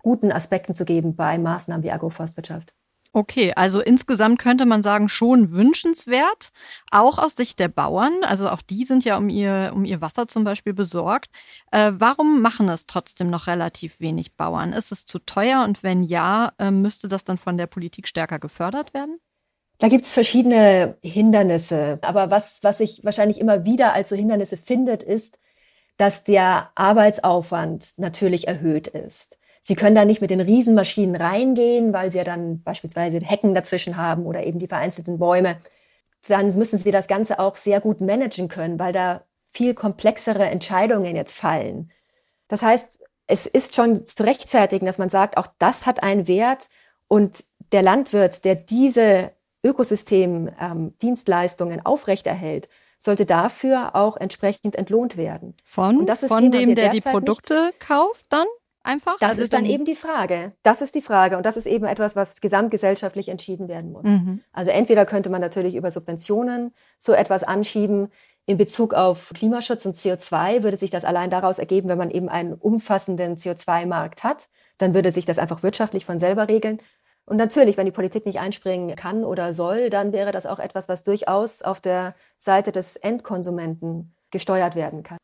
[0.01, 2.73] guten Aspekten zu geben bei Maßnahmen wie Agroforstwirtschaft.
[3.11, 6.49] Okay, also insgesamt könnte man sagen, schon wünschenswert,
[6.91, 8.23] auch aus Sicht der Bauern.
[8.23, 11.31] Also auch die sind ja um ihr, um ihr Wasser zum Beispiel besorgt.
[11.71, 14.73] Äh, warum machen es trotzdem noch relativ wenig Bauern?
[14.73, 18.37] Ist es zu teuer und wenn ja, äh, müsste das dann von der Politik stärker
[18.37, 19.19] gefördert werden?
[19.79, 21.97] Da gibt's verschiedene Hindernisse.
[22.03, 25.39] Aber was, was sich wahrscheinlich immer wieder als so Hindernisse findet, ist,
[25.97, 29.38] dass der Arbeitsaufwand natürlich erhöht ist.
[29.61, 33.97] Sie können da nicht mit den Riesenmaschinen reingehen, weil sie ja dann beispielsweise Hecken dazwischen
[33.97, 35.57] haben oder eben die vereinzelten Bäume.
[36.27, 41.15] Dann müssen sie das Ganze auch sehr gut managen können, weil da viel komplexere Entscheidungen
[41.15, 41.91] jetzt fallen.
[42.47, 46.67] Das heißt, es ist schon zu rechtfertigen, dass man sagt, auch das hat einen Wert
[47.07, 49.31] und der Landwirt, der diese
[49.63, 55.55] Ökosystem-Dienstleistungen ähm, aufrechterhält, sollte dafür auch entsprechend entlohnt werden.
[55.63, 58.47] Von, von dem, der die Produkte kauft dann?
[58.89, 59.17] Einfach?
[59.19, 60.53] Das also ist dann, dann eben die Frage.
[60.63, 61.37] Das ist die Frage.
[61.37, 64.05] Und das ist eben etwas, was gesamtgesellschaftlich entschieden werden muss.
[64.05, 64.41] Mhm.
[64.51, 68.09] Also entweder könnte man natürlich über Subventionen so etwas anschieben.
[68.45, 72.29] In Bezug auf Klimaschutz und CO2 würde sich das allein daraus ergeben, wenn man eben
[72.29, 74.49] einen umfassenden CO2-Markt hat.
[74.79, 76.81] Dann würde sich das einfach wirtschaftlich von selber regeln.
[77.25, 80.89] Und natürlich, wenn die Politik nicht einspringen kann oder soll, dann wäre das auch etwas,
[80.89, 85.17] was durchaus auf der Seite des Endkonsumenten gesteuert werden kann.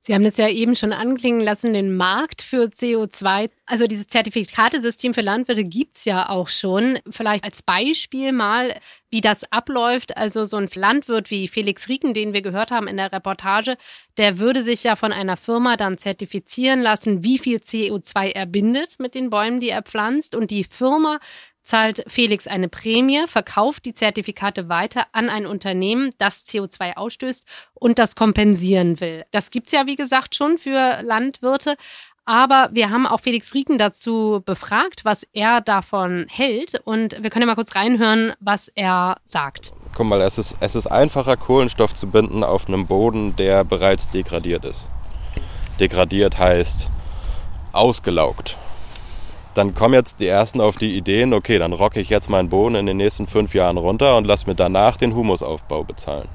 [0.00, 3.50] Sie haben es ja eben schon anklingen lassen, den Markt für CO2.
[3.66, 6.98] Also dieses Zertifikatesystem für Landwirte gibt es ja auch schon.
[7.10, 10.16] Vielleicht als Beispiel mal, wie das abläuft.
[10.16, 13.76] Also so ein Landwirt wie Felix Rieken, den wir gehört haben in der Reportage,
[14.16, 18.98] der würde sich ja von einer Firma dann zertifizieren lassen, wie viel CO2 er bindet
[18.98, 20.34] mit den Bäumen, die er pflanzt.
[20.34, 21.18] Und die Firma
[21.62, 27.44] zahlt Felix eine Prämie, verkauft die Zertifikate weiter an ein Unternehmen, das CO2 ausstößt
[27.74, 29.24] und das kompensieren will.
[29.30, 31.76] Das gibt es ja, wie gesagt, schon für Landwirte.
[32.26, 36.80] Aber wir haben auch Felix Rieken dazu befragt, was er davon hält.
[36.84, 39.72] Und wir können ja mal kurz reinhören, was er sagt.
[39.96, 44.10] Guck mal, es ist, es ist einfacher, Kohlenstoff zu binden auf einem Boden, der bereits
[44.10, 44.86] degradiert ist.
[45.80, 46.88] Degradiert heißt
[47.72, 48.56] ausgelaugt
[49.54, 52.76] dann kommen jetzt die ersten auf die Ideen, okay, dann rocke ich jetzt meinen Boden
[52.76, 56.28] in den nächsten fünf Jahren runter und lass mir danach den Humusaufbau bezahlen.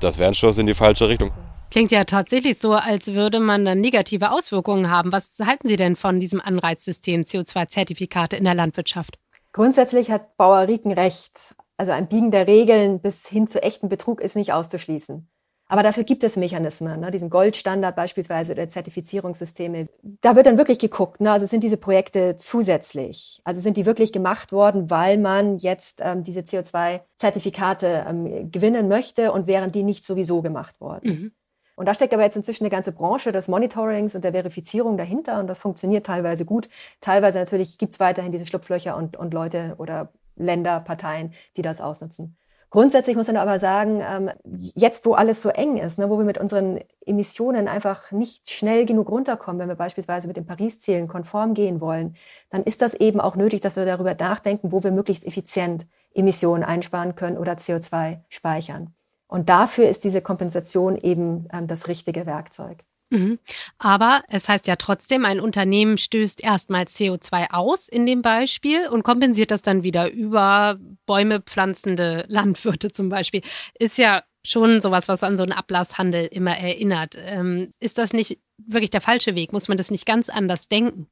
[0.00, 1.30] Das wäre ein Schuss in die falsche Richtung.
[1.70, 5.10] Klingt ja tatsächlich so, als würde man dann negative Auswirkungen haben.
[5.10, 9.18] Was halten Sie denn von diesem Anreizsystem CO2-Zertifikate in der Landwirtschaft?
[9.52, 11.54] Grundsätzlich hat Bauer Rieken recht.
[11.78, 15.28] Also ein Biegen der Regeln bis hin zu echten Betrug ist nicht auszuschließen.
[15.68, 17.10] Aber dafür gibt es Mechanismen, ne?
[17.10, 19.88] diesen Goldstandard beispielsweise oder Zertifizierungssysteme.
[20.20, 21.32] Da wird dann wirklich geguckt, ne?
[21.32, 23.40] also sind diese Projekte zusätzlich?
[23.44, 29.32] Also sind die wirklich gemacht worden, weil man jetzt ähm, diese CO2-Zertifikate ähm, gewinnen möchte
[29.32, 31.10] und wären die nicht sowieso gemacht worden?
[31.10, 31.32] Mhm.
[31.74, 35.40] Und da steckt aber jetzt inzwischen eine ganze Branche des Monitorings und der Verifizierung dahinter
[35.40, 36.68] und das funktioniert teilweise gut.
[37.00, 41.80] Teilweise natürlich gibt es weiterhin diese Schlupflöcher und, und Leute oder Länder, Parteien, die das
[41.80, 42.36] ausnutzen.
[42.72, 44.30] Grundsätzlich muss man aber sagen, ähm,
[44.74, 48.86] jetzt wo alles so eng ist, ne, wo wir mit unseren Emissionen einfach nicht schnell
[48.86, 52.16] genug runterkommen, wenn wir beispielsweise mit den Paris-Zielen konform gehen wollen,
[52.48, 56.64] dann ist das eben auch nötig, dass wir darüber nachdenken, wo wir möglichst effizient Emissionen
[56.64, 58.94] einsparen können oder CO2 speichern.
[59.26, 62.84] Und dafür ist diese Kompensation eben ähm, das richtige Werkzeug.
[63.10, 63.38] Mhm.
[63.76, 69.02] Aber es heißt ja trotzdem, ein Unternehmen stößt erstmal CO2 aus in dem Beispiel und
[69.02, 73.42] kompensiert das dann wieder über Bäume pflanzende Landwirte zum Beispiel.
[73.78, 77.14] Ist ja schon sowas, was an so einen Ablasshandel immer erinnert.
[77.18, 79.52] Ähm, ist das nicht wirklich der falsche Weg?
[79.52, 81.08] Muss man das nicht ganz anders denken?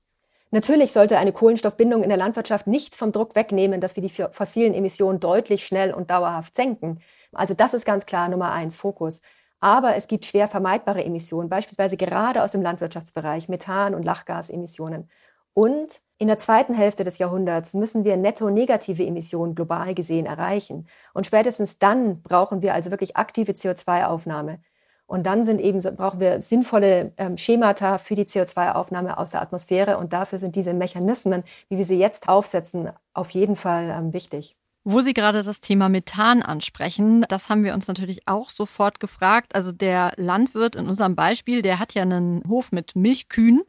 [0.52, 4.74] Natürlich sollte eine Kohlenstoffbindung in der Landwirtschaft nichts vom Druck wegnehmen, dass wir die fossilen
[4.74, 7.00] Emissionen deutlich, schnell und dauerhaft senken.
[7.32, 9.20] Also das ist ganz klar Nummer eins Fokus.
[9.60, 15.08] Aber es gibt schwer vermeidbare Emissionen, beispielsweise gerade aus dem Landwirtschaftsbereich, Methan- und Lachgasemissionen.
[15.52, 20.86] Und in der zweiten Hälfte des Jahrhunderts müssen wir netto negative Emissionen global gesehen erreichen.
[21.14, 24.60] Und spätestens dann brauchen wir also wirklich aktive CO2-Aufnahme.
[25.06, 29.96] Und dann sind eben, brauchen wir sinnvolle ähm, Schemata für die CO2-Aufnahme aus der Atmosphäre.
[29.96, 34.58] Und dafür sind diese Mechanismen, wie wir sie jetzt aufsetzen, auf jeden Fall ähm, wichtig.
[34.84, 39.54] Wo Sie gerade das Thema Methan ansprechen, das haben wir uns natürlich auch sofort gefragt.
[39.54, 43.62] Also der Landwirt in unserem Beispiel, der hat ja einen Hof mit Milchkühen.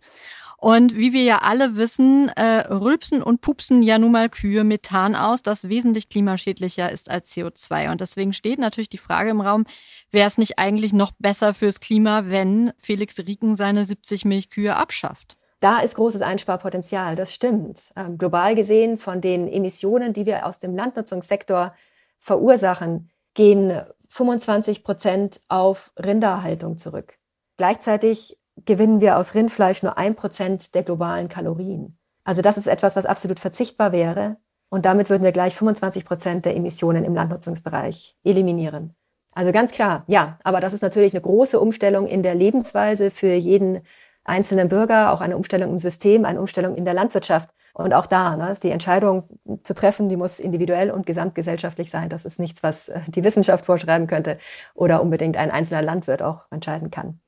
[0.62, 5.16] Und wie wir ja alle wissen, äh, rülpsen und pupsen ja nun mal Kühe Methan
[5.16, 7.92] aus, das wesentlich klimaschädlicher ist als CO2.
[7.92, 9.66] Und deswegen steht natürlich die Frage im Raum,
[10.12, 15.36] wäre es nicht eigentlich noch besser fürs Klima, wenn Felix Rieken seine 70 Milchkühe abschafft?
[15.62, 17.92] Da ist großes Einsparpotenzial, das stimmt.
[17.96, 21.74] Ähm, global gesehen von den Emissionen, die wir aus dem Landnutzungssektor
[22.20, 27.18] verursachen, gehen 25 Prozent auf Rinderhaltung zurück.
[27.58, 31.98] Gleichzeitig gewinnen wir aus Rindfleisch nur ein Prozent der globalen Kalorien.
[32.24, 34.38] Also das ist etwas, was absolut verzichtbar wäre.
[34.70, 38.96] Und damit würden wir gleich 25 Prozent der Emissionen im Landnutzungsbereich eliminieren.
[39.34, 43.34] Also ganz klar, ja, aber das ist natürlich eine große Umstellung in der Lebensweise für
[43.34, 43.82] jeden
[44.24, 47.50] einzelnen Bürger, auch eine Umstellung im System, eine Umstellung in der Landwirtschaft.
[47.74, 49.24] Und auch da ne, ist die Entscheidung
[49.64, 52.10] zu treffen, die muss individuell und gesamtgesellschaftlich sein.
[52.10, 54.38] Das ist nichts, was äh, die Wissenschaft vorschreiben könnte
[54.74, 57.21] oder unbedingt ein einzelner Landwirt auch entscheiden kann.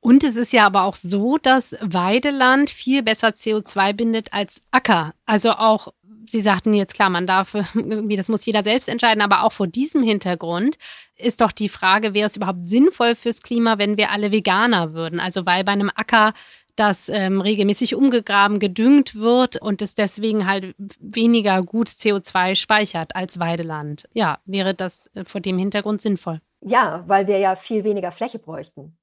[0.00, 5.14] Und es ist ja aber auch so, dass Weideland viel besser CO2 bindet als Acker.
[5.26, 5.92] Also auch
[6.30, 9.66] Sie sagten jetzt klar, man darf irgendwie, das muss jeder selbst entscheiden, aber auch vor
[9.66, 10.76] diesem Hintergrund
[11.16, 15.20] ist doch die Frage, wäre es überhaupt sinnvoll fürs Klima, wenn wir alle Veganer würden?
[15.20, 16.34] Also weil bei einem Acker
[16.76, 23.40] das ähm, regelmäßig umgegraben, gedüngt wird und es deswegen halt weniger gut CO2 speichert als
[23.40, 24.08] Weideland.
[24.12, 26.40] Ja, wäre das äh, vor dem Hintergrund sinnvoll?
[26.60, 28.97] Ja, weil wir ja viel weniger Fläche bräuchten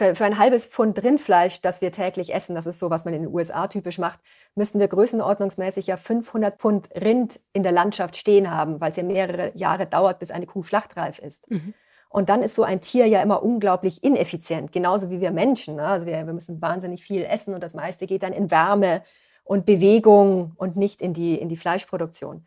[0.00, 3.12] für, für ein halbes Pfund Rindfleisch, das wir täglich essen, das ist so, was man
[3.12, 4.20] in den USA typisch macht,
[4.54, 9.02] müssten wir größenordnungsmäßig ja 500 Pfund Rind in der Landschaft stehen haben, weil es ja
[9.02, 11.50] mehrere Jahre dauert, bis eine Kuh schlachtreif ist.
[11.50, 11.74] Mhm.
[12.08, 15.76] Und dann ist so ein Tier ja immer unglaublich ineffizient, genauso wie wir Menschen.
[15.76, 15.86] Ne?
[15.86, 19.02] Also wir, wir müssen wahnsinnig viel essen und das meiste geht dann in Wärme
[19.44, 22.46] und Bewegung und nicht in die, in die Fleischproduktion.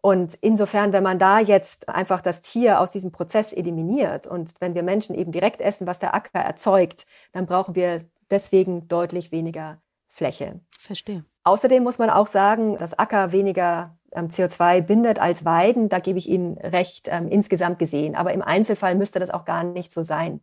[0.00, 4.74] Und insofern, wenn man da jetzt einfach das Tier aus diesem Prozess eliminiert und wenn
[4.74, 9.80] wir Menschen eben direkt essen, was der Acker erzeugt, dann brauchen wir deswegen deutlich weniger
[10.08, 10.60] Fläche.
[10.80, 11.24] Verstehe.
[11.44, 15.88] Außerdem muss man auch sagen, dass Acker weniger ähm, CO2 bindet als Weiden.
[15.88, 18.14] Da gebe ich Ihnen recht ähm, insgesamt gesehen.
[18.14, 20.40] Aber im Einzelfall müsste das auch gar nicht so sein.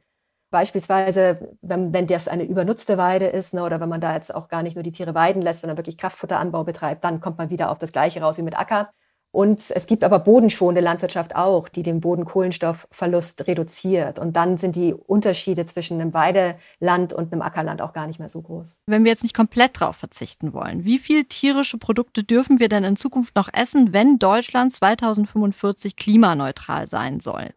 [0.52, 4.50] Beispielsweise, wenn, wenn das eine übernutzte Weide ist ne, oder wenn man da jetzt auch
[4.50, 7.72] gar nicht nur die Tiere weiden lässt, sondern wirklich Kraftfutteranbau betreibt, dann kommt man wieder
[7.72, 8.92] auf das Gleiche raus wie mit Acker.
[9.32, 14.20] Und es gibt aber bodenschonende Landwirtschaft auch, die den Bodenkohlenstoffverlust reduziert.
[14.20, 18.28] Und dann sind die Unterschiede zwischen einem Weideland und einem Ackerland auch gar nicht mehr
[18.28, 18.80] so groß.
[18.88, 22.84] Wenn wir jetzt nicht komplett darauf verzichten wollen, wie viel tierische Produkte dürfen wir denn
[22.84, 27.50] in Zukunft noch essen, wenn Deutschland 2045 klimaneutral sein soll?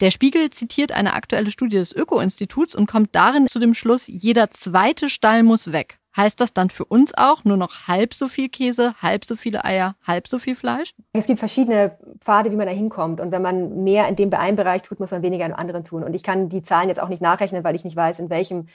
[0.00, 4.50] Der Spiegel zitiert eine aktuelle Studie des Öko-Instituts und kommt darin zu dem Schluss, jeder
[4.50, 5.98] zweite Stall muss weg.
[6.16, 9.64] Heißt das dann für uns auch nur noch halb so viel Käse, halb so viele
[9.64, 10.94] Eier, halb so viel Fleisch?
[11.12, 13.20] Es gibt verschiedene Pfade, wie man da hinkommt.
[13.20, 16.04] Und wenn man mehr in dem einen Bereich tut, muss man weniger einem anderen tun.
[16.04, 18.66] Und ich kann die Zahlen jetzt auch nicht nachrechnen, weil ich nicht weiß, in welchem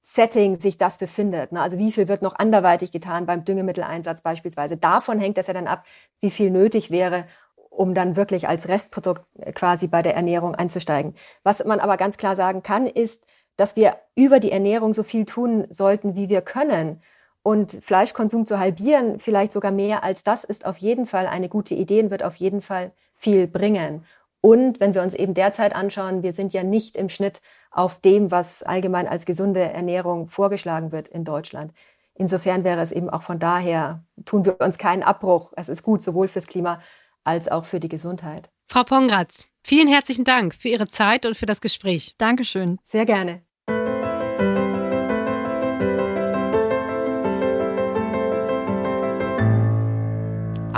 [0.00, 1.52] Setting sich das befindet.
[1.52, 1.60] Ne?
[1.60, 4.76] Also wie viel wird noch anderweitig getan beim Düngemitteleinsatz beispielsweise.
[4.76, 5.84] Davon hängt das ja dann ab,
[6.20, 7.26] wie viel nötig wäre,
[7.70, 11.14] um dann wirklich als Restprodukt quasi bei der Ernährung einzusteigen.
[11.42, 13.24] Was man aber ganz klar sagen kann, ist,
[13.58, 17.02] dass wir über die Ernährung so viel tun sollten, wie wir können.
[17.42, 21.74] Und Fleischkonsum zu halbieren, vielleicht sogar mehr als das, ist auf jeden Fall eine gute
[21.74, 24.04] Idee und wird auf jeden Fall viel bringen.
[24.40, 27.40] Und wenn wir uns eben derzeit anschauen, wir sind ja nicht im Schnitt
[27.72, 31.72] auf dem, was allgemein als gesunde Ernährung vorgeschlagen wird in Deutschland.
[32.14, 35.52] Insofern wäre es eben auch von daher, tun wir uns keinen Abbruch.
[35.56, 36.80] Es ist gut, sowohl fürs Klima
[37.24, 38.50] als auch für die Gesundheit.
[38.68, 42.14] Frau Pongratz, vielen herzlichen Dank für Ihre Zeit und für das Gespräch.
[42.18, 42.78] Dankeschön.
[42.84, 43.47] Sehr gerne.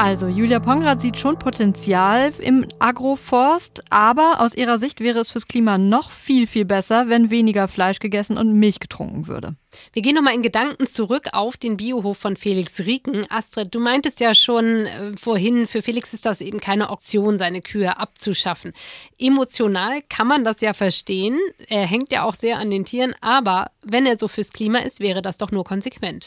[0.03, 5.47] Also, Julia Pongratz sieht schon Potenzial im Agroforst, aber aus ihrer Sicht wäre es fürs
[5.47, 9.57] Klima noch viel, viel besser, wenn weniger Fleisch gegessen und Milch getrunken würde.
[9.93, 13.27] Wir gehen nochmal in Gedanken zurück auf den Biohof von Felix Rieken.
[13.31, 17.61] Astrid, du meintest ja schon äh, vorhin, für Felix ist das eben keine Option, seine
[17.61, 18.73] Kühe abzuschaffen.
[19.19, 21.39] Emotional kann man das ja verstehen.
[21.69, 25.01] Er hängt ja auch sehr an den Tieren, aber wenn er so fürs Klima ist,
[25.01, 26.27] wäre das doch nur konsequent.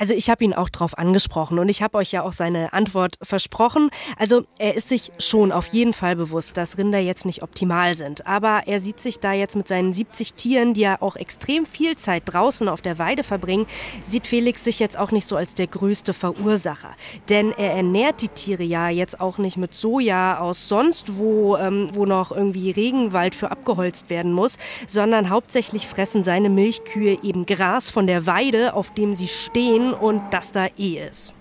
[0.00, 3.16] Also ich habe ihn auch drauf angesprochen und ich habe euch ja auch seine Antwort
[3.20, 3.90] versprochen.
[4.16, 8.24] Also er ist sich schon auf jeden Fall bewusst, dass Rinder jetzt nicht optimal sind.
[8.24, 11.96] Aber er sieht sich da jetzt mit seinen 70 Tieren, die ja auch extrem viel
[11.96, 13.66] Zeit draußen auf der Weide verbringen,
[14.08, 16.94] sieht Felix sich jetzt auch nicht so als der größte Verursacher.
[17.28, 21.90] Denn er ernährt die Tiere ja jetzt auch nicht mit Soja aus sonst wo, ähm,
[21.92, 27.90] wo noch irgendwie Regenwald für abgeholzt werden muss, sondern hauptsächlich fressen seine Milchkühe eben Gras
[27.90, 31.34] von der Weide, auf dem sie stehen und das da eh ist.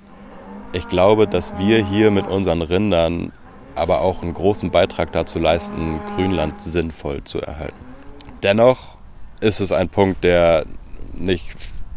[0.74, 3.32] Ich glaube, dass wir hier mit unseren Rindern
[3.76, 7.78] aber auch einen großen Beitrag dazu leisten, Grünland sinnvoll zu erhalten.
[8.44, 8.98] Dennoch
[9.40, 10.66] ist es ein Punkt, der
[11.14, 11.56] nicht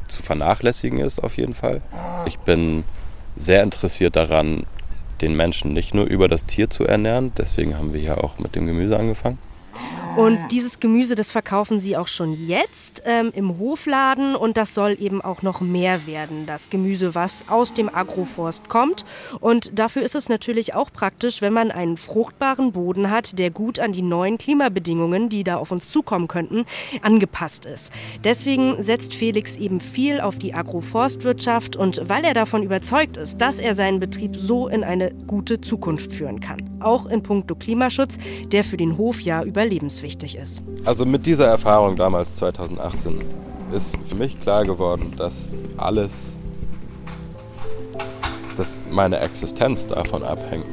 [0.09, 1.81] zu vernachlässigen ist, auf jeden Fall.
[2.27, 2.85] Ich bin
[3.37, 4.67] sehr interessiert daran,
[5.21, 7.33] den Menschen nicht nur über das Tier zu ernähren.
[7.37, 9.39] Deswegen haben wir hier auch mit dem Gemüse angefangen.
[10.17, 14.97] Und dieses Gemüse, das verkaufen sie auch schon jetzt ähm, im Hofladen und das soll
[14.99, 19.05] eben auch noch mehr werden, das Gemüse, was aus dem Agroforst kommt.
[19.41, 23.79] Und dafür ist es natürlich auch praktisch, wenn man einen fruchtbaren Boden hat, der gut
[23.79, 26.65] an die neuen Klimabedingungen, die da auf uns zukommen könnten,
[27.03, 27.93] angepasst ist.
[28.25, 33.59] Deswegen setzt Felix eben viel auf die Agroforstwirtschaft und weil er davon überzeugt ist, dass
[33.59, 36.59] er seinen Betrieb so in eine gute Zukunft führen kann.
[36.81, 39.43] Auch in puncto Klimaschutz, der für den Hof ja
[40.03, 40.63] wichtig ist.
[40.85, 43.21] Also mit dieser Erfahrung damals 2018
[43.75, 46.37] ist für mich klar geworden, dass alles,
[48.57, 50.67] dass meine Existenz davon abhängt.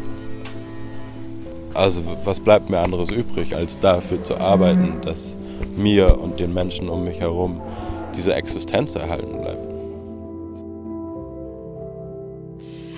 [1.73, 5.37] Also was bleibt mir anderes übrig, als dafür zu arbeiten, dass
[5.75, 7.61] mir und den Menschen um mich herum
[8.15, 9.66] diese Existenz erhalten bleibt.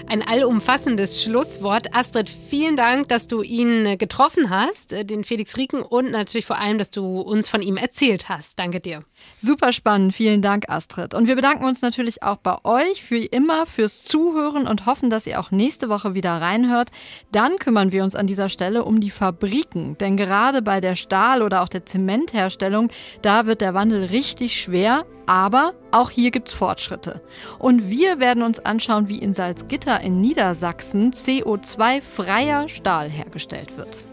[0.09, 1.93] Ein allumfassendes Schlusswort.
[1.93, 6.47] Astrid, vielen Dank, dass du ihn äh, getroffen hast, äh, den Felix Rieken, und natürlich
[6.47, 8.57] vor allem, dass du uns von ihm erzählt hast.
[8.57, 9.03] Danke dir.
[9.41, 10.13] Super spannend.
[10.13, 11.13] Vielen Dank, Astrid.
[11.13, 15.27] Und wir bedanken uns natürlich auch bei euch für immer fürs Zuhören und hoffen, dass
[15.27, 16.89] ihr auch nächste Woche wieder reinhört.
[17.31, 19.97] Dann kümmern wir uns an dieser Stelle um die Fabriken.
[19.97, 22.89] Denn gerade bei der Stahl- oder auch der Zementherstellung,
[23.21, 25.05] da wird der Wandel richtig schwer.
[25.25, 27.21] Aber auch hier gibt es Fortschritte.
[27.59, 34.08] Und wir werden uns anschauen, wie in Salzgitter in Niedersachsen CO2-freier Stahl hergestellt wird.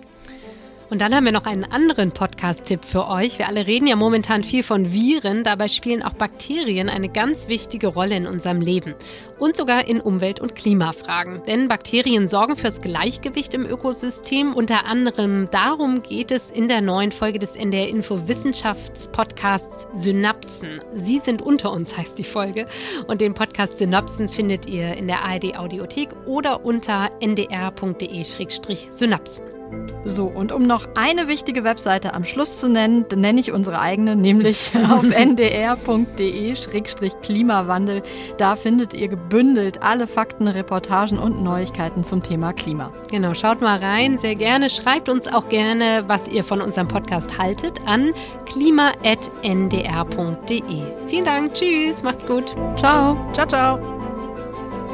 [0.89, 3.39] Und dann haben wir noch einen anderen Podcast-Tipp für euch.
[3.39, 7.89] Wir alle reden ja momentan viel von Viren, dabei spielen auch Bakterien eine ganz wichtige
[7.89, 8.95] Rolle in unserem Leben
[9.39, 11.43] und sogar in Umwelt- und Klimafragen.
[11.47, 14.55] Denn Bakterien sorgen fürs Gleichgewicht im Ökosystem.
[14.55, 20.81] Unter anderem darum geht es in der neuen Folge des NDR Info Wissenschaftspodcasts Synapsen.
[20.95, 22.67] Sie sind unter uns heißt die Folge
[23.09, 29.56] und den Podcast Synapsen findet ihr in der ARD Audiothek oder unter ndr.de-synapsen.
[30.05, 34.15] So, und um noch eine wichtige Webseite am Schluss zu nennen, nenne ich unsere eigene,
[34.15, 38.03] nämlich auf ndr.de-klimawandel.
[38.39, 42.93] Da findet ihr gebündelt alle Fakten, Reportagen und Neuigkeiten zum Thema Klima.
[43.11, 44.71] Genau, schaut mal rein, sehr gerne.
[44.71, 48.13] Schreibt uns auch gerne, was ihr von unserem Podcast haltet, an
[48.45, 50.83] klima.ndr.de.
[51.09, 52.55] Vielen Dank, tschüss, macht's gut.
[52.77, 53.17] Ciao.
[53.33, 53.81] Ciao, ciao.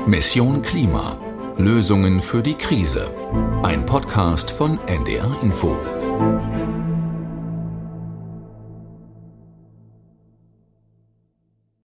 [0.06, 1.21] Mission Klima.
[1.58, 3.08] Lösungen für die Krise.
[3.62, 5.76] Ein Podcast von NDR Info.